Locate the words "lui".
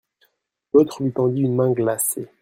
1.03-1.13